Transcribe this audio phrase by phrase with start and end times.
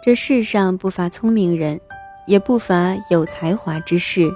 [0.00, 1.80] 这世上不乏聪明人，
[2.24, 4.30] 也不乏有才华之士，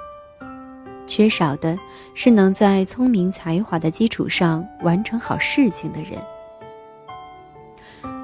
[1.07, 1.79] 缺少的
[2.13, 6.19] 是能在聪明才华的基础上完成好事情的人。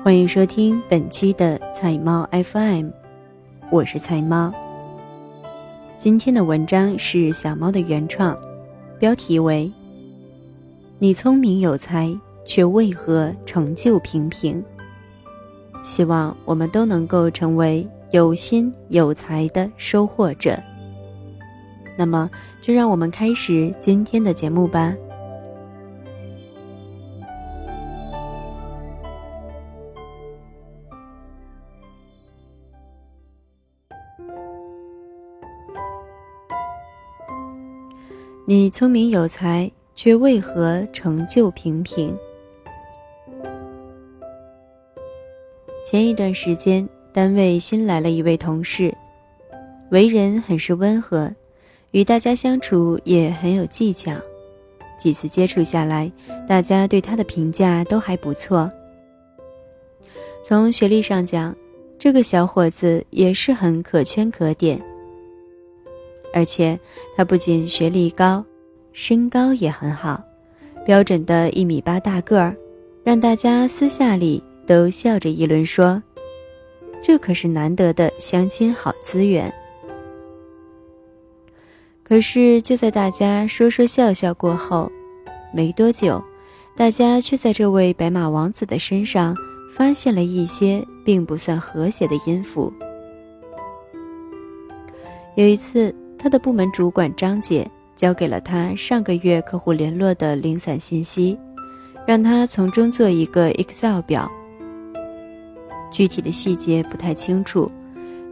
[0.04, 2.90] 欢迎收听本期的菜猫 FM，
[3.72, 4.54] 我是菜猫。
[5.98, 8.38] 今天的文章是小猫的原创，
[9.00, 9.72] 标题为
[11.00, 12.14] “你聪明有才，
[12.46, 14.62] 却为何成就平平”。
[15.84, 20.58] 希望我们都能够成为有心有才的收获者。
[21.98, 22.30] 那么，
[22.62, 24.96] 就让我们开始今天的节目吧。
[38.46, 42.18] 你聪明有才，却为何成就平平？
[45.84, 48.94] 前一段时间，单位新来了一位同事，
[49.90, 51.34] 为人很是温和，
[51.92, 54.12] 与大家相处也很有技巧。
[55.00, 56.12] 几次接触下来，
[56.48, 58.70] 大家对他的评价都还不错。
[60.44, 61.56] 从学历上讲，
[61.98, 64.80] 这个小伙子也是很可圈可点。
[66.34, 66.78] 而且
[67.16, 68.44] 他不仅学历高，
[68.94, 70.22] 身高也很好，
[70.86, 72.56] 标准的一米八大个儿，
[73.04, 74.44] 让大家私下里。
[74.70, 76.04] 都笑着议论说
[77.02, 79.52] ：“这可是难得的相亲好资源。”
[82.06, 84.92] 可是就在大家说说笑笑过后，
[85.52, 86.24] 没多久，
[86.76, 89.36] 大家却在这位白马王子的身上
[89.74, 92.72] 发现了一些并不算和谐的音符。
[95.34, 101.36] 有一次，他的部门主管张姐交给了他上个月客户联络的零散信息，
[102.06, 104.32] 让他从中做一个 Excel 表。
[105.92, 107.72] 具体的细节不太清楚，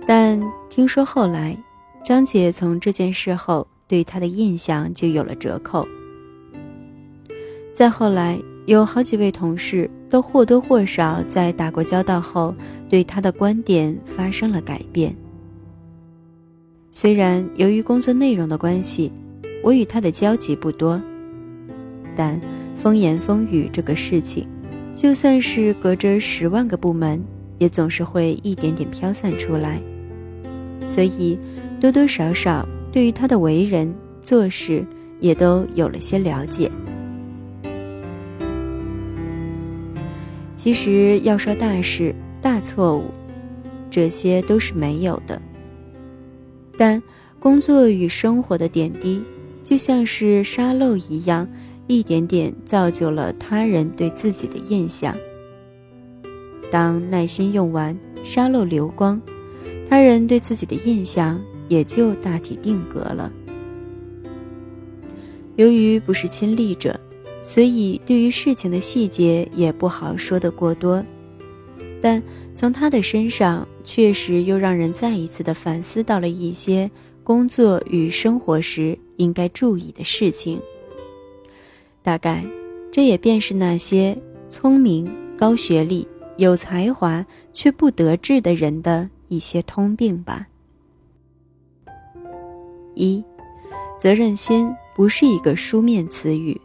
[0.05, 1.57] 但听说后来，
[2.03, 5.87] 张姐从这件事后对他的印象就有了折扣。
[7.73, 12.55] 再后来，有好几位同事都或多或少在打过交道后，
[12.89, 15.15] 对他的观点发生了改变。
[16.91, 19.11] 虽然由于工作内容的关系，
[19.63, 20.99] 我与他的交集不多，
[22.15, 22.39] 但
[22.75, 24.47] 风言风语这个事情，
[24.95, 27.23] 就算是隔着十万个部门。
[27.57, 29.81] 也总是会一点点飘散出来，
[30.83, 31.37] 所以
[31.79, 34.85] 多多少少对于他的为人做事
[35.19, 36.71] 也都有了些了解。
[40.55, 43.05] 其实要说大事、大错误，
[43.89, 45.41] 这些都是没有的。
[46.77, 47.01] 但
[47.39, 49.21] 工作与生活的点滴，
[49.63, 51.47] 就像是沙漏一样，
[51.87, 55.15] 一点点造就了他人对自己的印象。
[56.71, 59.21] 当耐心用完，沙漏流光，
[59.89, 63.31] 他人对自己的印象也就大体定格了。
[65.55, 66.99] 由于不是亲历者，
[67.41, 71.03] 所以对于事情的细节也不好说得过多。
[71.99, 72.21] 但
[72.53, 76.89] 从他的身上，确实又让人再一次的反思到了一些
[77.23, 80.59] 工作与生活时应该注意的事情。
[82.03, 82.45] 大概，
[82.91, 84.15] 这也便是那些
[84.49, 86.07] 聪明、高学历。
[86.37, 90.47] 有才华却不得志的人的一些通病吧。
[92.93, 93.23] 一，
[93.99, 96.59] 责任心不是一个书面词语。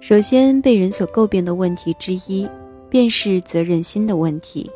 [0.00, 2.48] 首先被人所诟病的问题之一，
[2.88, 4.70] 便是责任心的问题。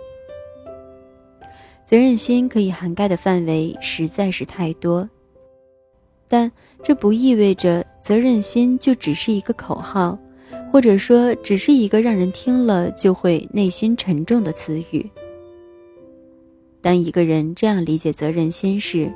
[1.82, 5.08] 责任心可以涵盖的范围实在是太多，
[6.28, 6.50] 但
[6.82, 10.18] 这不意味着责任心就只是一个口号。
[10.74, 15.08] 或者说，只是一个让人听了就会内心沉重的词语。
[16.80, 19.08] 当一个人这样理解责任心时，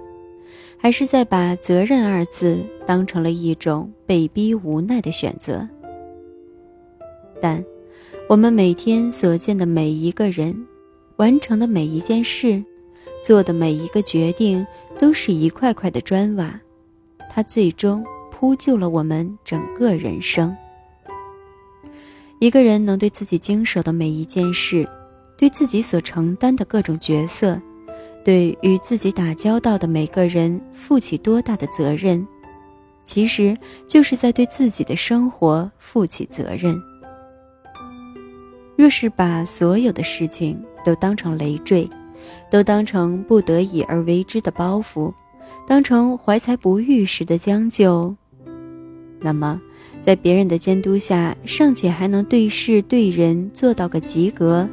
[0.77, 5.69] 还是在把“责任”二字当成了一种被逼无奈的选择。
[7.41, 7.65] 但，
[8.29, 10.65] 我们每天所见的每一个人，
[11.17, 12.63] 完成的每一件事，
[13.21, 14.65] 做的每一个决定，
[15.01, 16.61] 都是一块块的砖瓦，
[17.29, 20.57] 它最终铺就了我们整个人生。
[22.41, 24.89] 一个人能对自己经手的每一件事，
[25.37, 27.61] 对自己所承担的各种角色，
[28.25, 32.25] 对与自己打交道的每个人负起多大的责任，
[33.05, 33.57] 其实
[33.89, 36.81] 就是在对自己的生活负起责任。
[38.77, 41.91] 若是把所有的事情都当成累赘，
[42.53, 45.13] 都当成不得已而为之的包袱，
[45.67, 48.15] 当成怀才不遇时的将就，
[49.21, 49.61] 那么。
[50.09, 54.67] 在别人的监督下，尚且还能对事对人做到个及格，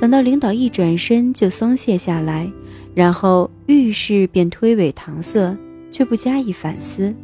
[0.00, 2.50] 等到领导一转身就松懈下来，
[2.92, 5.56] 然后遇事便推诿搪塞，
[5.92, 7.14] 却不加以反思。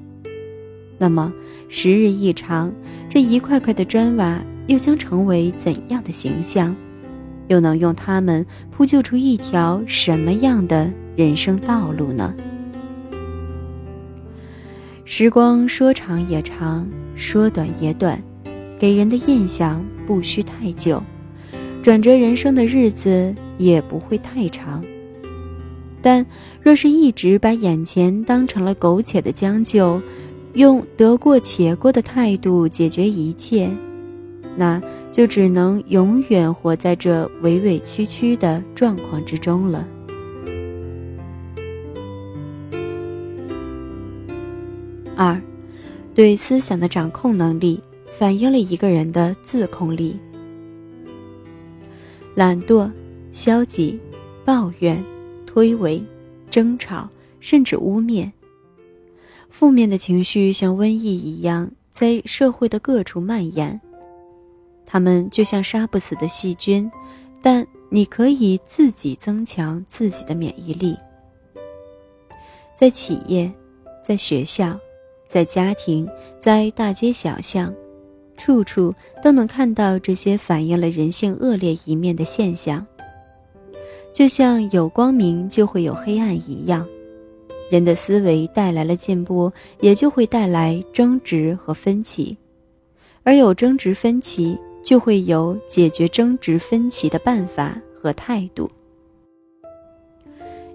[0.96, 1.34] 那么
[1.68, 2.72] 时日一长，
[3.08, 6.72] 这一块块的砖瓦又将成为怎样的形象？
[7.48, 12.32] 又能用它们铺就出一条什么样的人生道路呢？
[15.04, 16.86] 时光说长也长，
[17.20, 18.20] 说短也短，
[18.78, 21.02] 给人的印象不需太久，
[21.82, 24.82] 转折人生的日子也不会太长。
[26.00, 26.24] 但
[26.62, 30.00] 若是一直把眼前当成了苟且的将就，
[30.54, 33.70] 用得过且过的态度解决一切，
[34.56, 34.80] 那
[35.12, 39.86] 就只能永远活在这委委屈屈的状况之中了。
[45.14, 45.38] 二，
[46.20, 47.80] 对思想的掌控能力
[48.18, 50.20] 反映了一个人的自控力。
[52.34, 52.92] 懒惰、
[53.32, 53.98] 消极、
[54.44, 55.02] 抱怨、
[55.46, 56.04] 推诿、
[56.50, 57.08] 争吵，
[57.40, 58.30] 甚至污蔑，
[59.48, 63.80] 负面的情绪像瘟疫一样在社会的各处蔓延。
[64.84, 66.92] 他们就像杀不死的细菌，
[67.40, 70.94] 但你可以自己增强自己的免疫力。
[72.74, 73.50] 在企业，
[74.04, 74.78] 在学校。
[75.30, 76.08] 在家庭，
[76.40, 77.72] 在大街小巷，
[78.36, 78.92] 处处
[79.22, 82.84] 都能看到这些反映了人性恶劣一面的现象。
[84.12, 86.84] 就像有光明就会有黑暗一样，
[87.70, 92.36] 人的思维带来了进步，也就会带来争执和分歧，
[93.22, 98.68] 而有争执分歧，就会有解决争执分歧的办法和态度。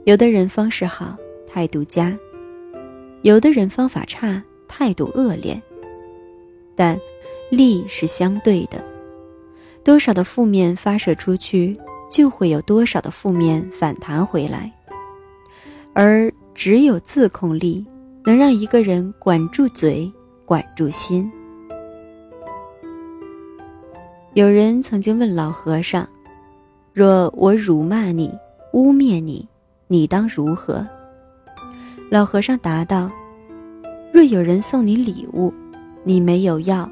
[0.06, 2.18] 有的人方式好，态度佳。
[3.25, 5.60] 有的人方法差，态度恶劣，
[6.75, 6.95] 但
[7.50, 8.80] 利是相对的，
[9.83, 11.75] 多少的负面发射出去，
[12.07, 14.72] 就会有多少的负面反弹回来。
[15.94, 17.83] 而只有自控力，
[18.24, 20.12] 能让一个人管住嘴，
[20.45, 21.28] 管住心。
[24.36, 26.07] 有人曾经问老和尚
[26.94, 28.31] ：“若我辱骂你，
[28.74, 29.48] 污蔑你，
[29.88, 30.86] 你当如何？”
[32.10, 33.12] 老和尚答道
[34.13, 35.54] ：“若有人送你礼物，
[36.04, 36.90] 你没有要，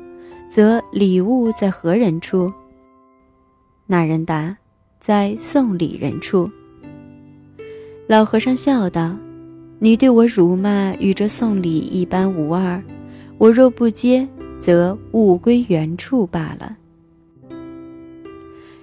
[0.52, 2.52] 则礼物在何人处？”
[3.86, 4.58] 那人答
[5.00, 6.50] ：“在送礼人处。”
[8.08, 9.16] 老和尚笑道
[9.80, 12.82] ：“你对我辱骂与这送礼一般无二，
[13.38, 14.28] 我若不接，
[14.60, 16.76] 则物归原处罢了。”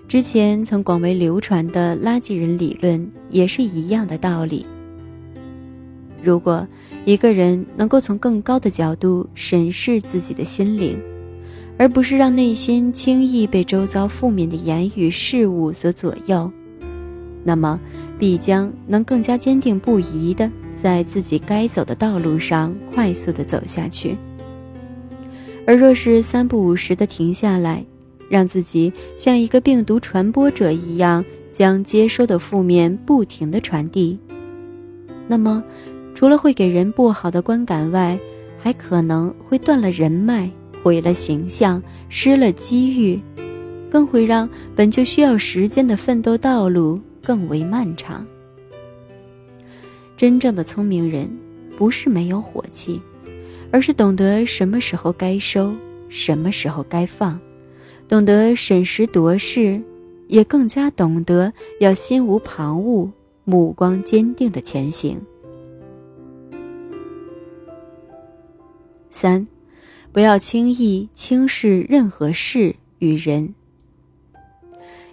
[0.06, 4.64] 之前曾广为流传的垃圾人理论也是一样的道理。
[6.22, 6.66] 如果
[7.06, 10.98] 一个人能够从更高的角度审视自己的心灵，
[11.78, 16.50] 而不是让内心轻易被周遭负面的言语事物所左右，
[17.42, 17.80] 那么
[18.18, 24.14] 必将能更加坚定不移地在自己该走的道路上快速地走下去。
[25.66, 27.82] 而若是三不五时地停下来，
[28.28, 34.18] 让自己像一个病毒传播者一样，将接收的负面不停地传递，
[35.26, 35.64] 那么。
[36.20, 38.20] 除了会给人不好的观感外，
[38.58, 40.50] 还可能会断了人脉、
[40.82, 43.18] 毁了形象、失了机遇，
[43.90, 44.46] 更会让
[44.76, 48.26] 本就需要时间的奋斗道路更为漫长。
[50.14, 51.26] 真正的聪明人，
[51.78, 53.00] 不是没有火气，
[53.70, 55.72] 而是懂得什么时候该收，
[56.10, 57.40] 什么时候该放，
[58.10, 59.80] 懂得审时度势，
[60.26, 61.50] 也更加懂得
[61.80, 63.10] 要心无旁骛、
[63.44, 65.18] 目光坚定的前行。
[69.10, 69.46] 三，
[70.12, 73.54] 不要轻易轻视任何事与人。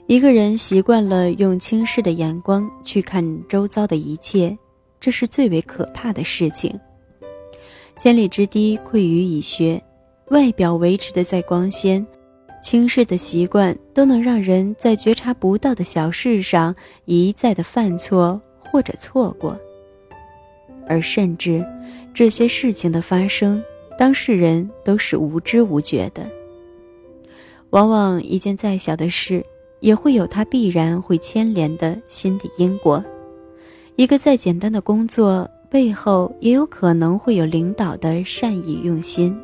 [0.05, 4.57] 一个人习惯了用轻视的眼光去看周遭的一切，
[4.99, 6.79] 这是最为可怕的事情。
[7.97, 9.83] 千里之堤溃于蚁穴，
[10.29, 12.05] 外表维持的再光鲜，
[12.61, 16.73] 轻视的习惯都能让人在觉察不到的小事上
[17.05, 19.57] 一再的犯错或者错过，
[20.87, 21.65] 而甚至
[22.13, 23.61] 这些事情的发生。
[23.97, 26.29] 当事人都是无知无觉的，
[27.71, 29.43] 往往一件再小的事，
[29.79, 33.03] 也会有它必然会牵连的新的因果；
[33.95, 39.35] 一个再简单的工作，背后也有可能会有领导的善意用心。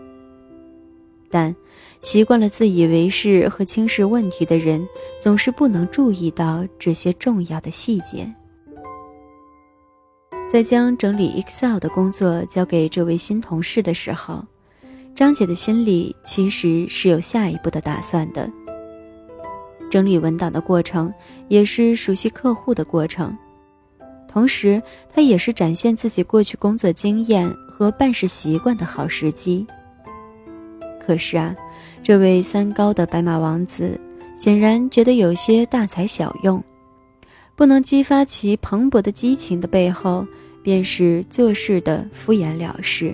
[1.30, 1.56] 但
[2.00, 4.88] 习惯了自以为是和轻视问题的人，
[5.20, 8.32] 总是不能注意到这些重要的细节。
[10.54, 14.46] 在将整理 Excel 的工作交给这位新同事的时候，
[15.16, 18.48] 张姐的心里其实是有下一步的打算的。
[19.90, 21.12] 整理文档的过程，
[21.48, 23.36] 也是熟悉客户的过程，
[24.28, 24.80] 同时，
[25.12, 29.66] 它也是展现自己过去工作经验和办事习惯的好时机。
[31.04, 31.56] 可是啊，
[32.04, 34.00] 这位三高的白马王子
[34.36, 36.64] 显然觉得有些大材小用，
[37.56, 40.24] 不能激发其蓬勃的激情的背后，
[40.64, 43.14] 便是做事的敷衍了事。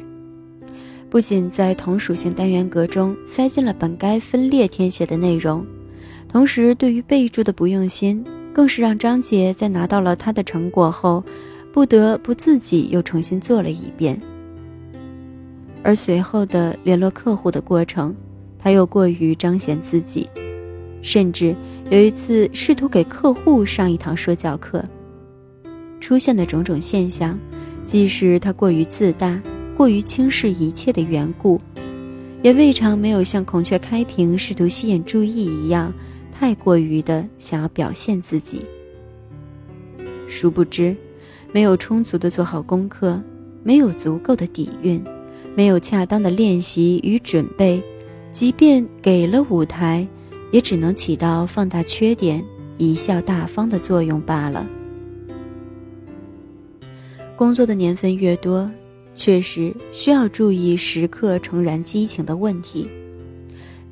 [1.09, 5.65] 不仅在同属性单元格中塞进了本该分列填写的内容。
[6.27, 11.23] 同时，对于备注的不用心，更是让张杰在拿到了他的成果后，
[11.73, 14.21] 不得不自己又重新做了一遍。
[15.81, 18.15] 而随后的联络客户的过程，
[18.59, 20.29] 他又过于彰显自己，
[21.01, 21.55] 甚至
[21.89, 24.83] 有一次试图给客户上一堂说教课。
[25.99, 27.37] 出现的种种现象，
[27.85, 29.41] 既是他过于自大、
[29.75, 31.59] 过于轻视一切的缘故，
[32.41, 35.93] 也未尝没有像孔雀开屏试图吸引注意一样。
[36.31, 38.61] 太过于的想要表现自己，
[40.29, 40.95] 殊不知，
[41.51, 43.21] 没有充足的做好功课，
[43.61, 45.03] 没有足够的底蕴，
[45.53, 47.83] 没有恰当的练习与准备，
[48.31, 50.07] 即便给了舞台，
[50.53, 52.41] 也只能起到放大缺点、
[52.77, 54.65] 贻笑大方的作用罢了。
[57.39, 58.69] 工作的年份越多，
[59.15, 62.85] 确实需要注意时刻重燃激情的问题。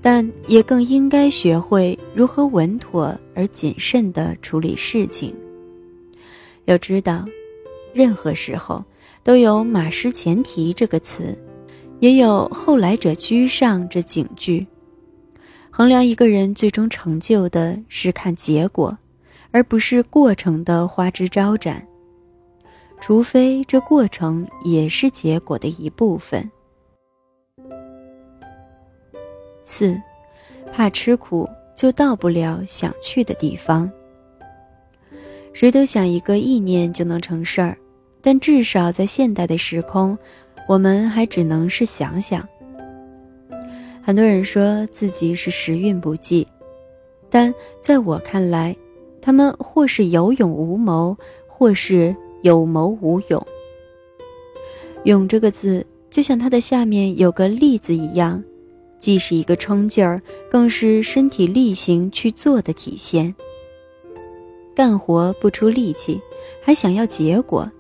[0.02, 5.34] 但也更应该学会如何稳妥而谨慎地处理事情。
[6.66, 7.24] 要知道，
[7.94, 8.84] 任何时候
[9.24, 11.34] 都有“马失前蹄”这个词，
[12.02, 14.68] 也有“后来者居上”这警句。
[15.70, 18.98] 衡量一个人最终成就的是看结果，
[19.52, 21.87] 而不是过程的花枝招展，
[23.00, 26.50] 除非这过程也是结果的一部分。
[29.64, 30.00] 四，
[30.74, 33.90] 怕吃苦就到不了想去的地方。
[35.54, 37.78] 谁都想一个意念就能成事儿，
[38.22, 40.18] 但至少在现代的时空，
[40.68, 42.48] 我们还只能是想想。
[44.04, 46.48] 很多人说自己是时运不济，
[47.30, 48.76] 但在我看来，
[49.22, 53.48] 他们或是有勇无谋，或是有谋无勇。
[55.04, 58.44] 勇这个字，就像它的下面有个立字一样。
[59.00, 63.34] 既是一个冲劲儿，更是身体力行去做的体现。
[64.76, 66.20] 干活不出力气，
[66.64, 67.72] 还想要结果，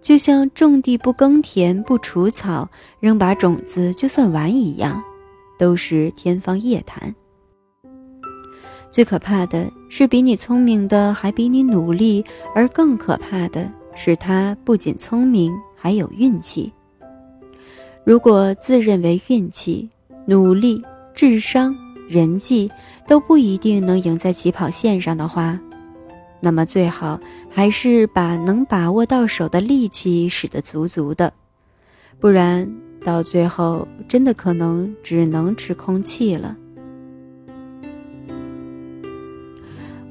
[0.00, 2.68] 就像种地不耕田不除草，
[3.00, 5.02] 扔把种子就算完一样，
[5.58, 7.12] 都是天方夜谭。
[8.90, 16.72] 最可怕的是比你聪明的还比你努力，而更可怕的使他不仅聪明，还有运气。
[18.04, 19.88] 如果自认为运气，
[20.26, 20.82] 努力、
[21.14, 21.74] 智商、
[22.08, 22.70] 人际
[23.06, 25.58] 都不一定能赢在起跑线上的话，
[26.40, 27.20] 那么最好
[27.50, 31.32] 还是把能把握到手的力气使得足足的，
[32.18, 32.68] 不然
[33.04, 36.56] 到最后真的可能只能吃空气了。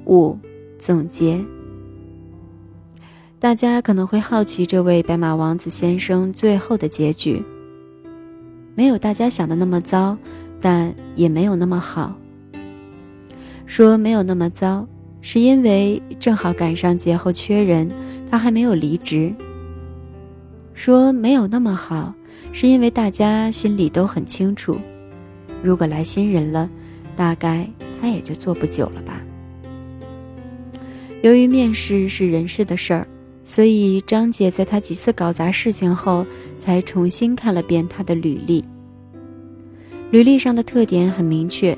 [0.05, 0.37] 五
[0.77, 1.43] 总结，
[3.41, 7.41] 大家可能会好奇这位白马王子先生最后的结局。
[8.75, 10.15] 没有大家想的那么糟，
[10.61, 12.15] 但也没有那么好。
[13.65, 14.87] 说没有那么糟，
[15.21, 17.89] 是因为正好赶上节后缺人，
[18.29, 19.33] 他还没有离职。
[20.75, 22.13] 说没有那么好，
[22.51, 24.77] 是因为大家心里都很清楚，
[25.63, 26.69] 如果来新人了，
[27.15, 27.67] 大概
[27.99, 29.19] 他也就做不久了吧。
[31.23, 33.07] 由于面试是人事的事儿。
[33.43, 36.25] 所以，张姐在他几次搞砸事情后，
[36.59, 38.63] 才重新看了遍他的履历。
[40.11, 41.75] 履历上的特点很明确，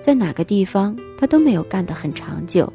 [0.00, 2.72] 在哪个地方他都没有干得很长久。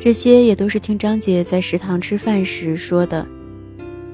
[0.00, 3.26] 这些也都是听张姐在食堂吃饭时说的。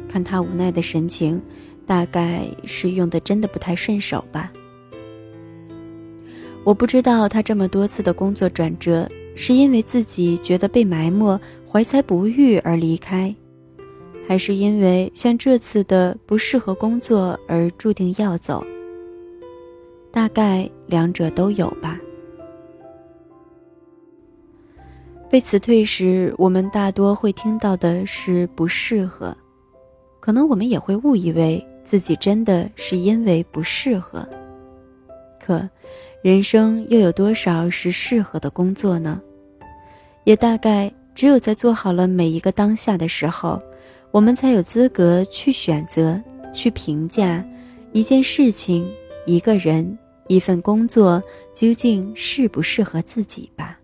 [0.08, 1.40] 看他无奈的神情，
[1.86, 4.52] 大概是用的真的不太顺手吧。
[6.64, 11.40] 我不知道他这么多次的工作转折，是因为自己觉得被埋没。
[11.72, 13.32] 怀才不遇而离开，
[14.26, 18.64] 还是因为像这次的不适合工作而注定要走？
[20.10, 21.96] 大概两者都有吧。
[25.28, 29.36] 被辞退时，我们大多会听到的是“不适合”，
[30.18, 34.28] 可能我们也会误以为自己真的是因为不适合。
[35.38, 35.70] 可，
[36.20, 39.22] 人生又有多少是适合的工作呢？
[40.24, 40.92] 也大概。
[41.20, 43.60] 只有在做好了每一个当下的时候，
[44.10, 46.18] 我们才有资格去选择、
[46.54, 47.46] 去评价
[47.92, 48.90] 一件事情、
[49.26, 49.98] 一个人、
[50.28, 51.22] 一份工作
[51.52, 53.78] 究竟适不适合自己吧。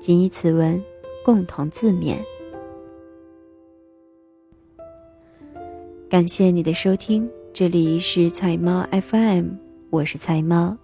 [0.00, 0.82] 谨以此文，
[1.22, 2.16] 共同自勉。
[6.08, 9.48] 感谢你的收听，这里是菜猫 FM，
[9.90, 10.74] 我是菜猫。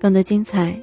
[0.00, 0.82] 更多精彩，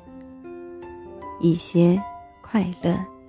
[1.41, 2.01] 一些
[2.41, 3.20] 快乐。